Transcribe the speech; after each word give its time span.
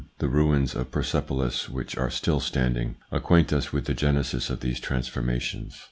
The 0.17 0.29
ruins 0.29 0.73
of 0.75 0.89
Persepolis, 0.89 1.69
which 1.69 1.95
are 1.95 2.09
still 2.09 2.39
standing, 2.39 2.95
acquaint 3.11 3.53
us 3.53 3.71
with 3.71 3.85
the 3.85 3.93
genesis 3.93 4.49
of 4.49 4.61
these 4.61 4.79
transformations. 4.79 5.79